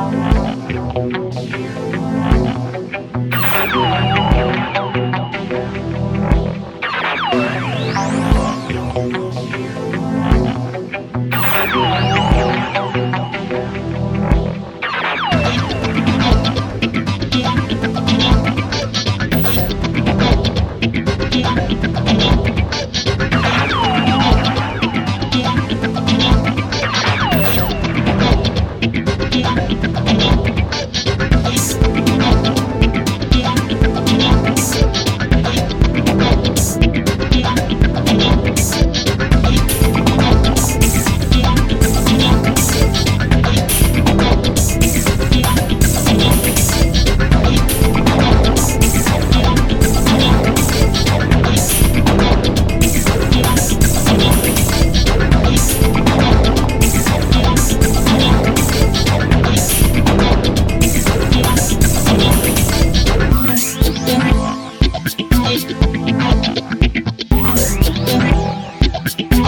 Bye. 0.00 0.29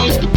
Let's 0.03 0.17
go. 0.17 0.32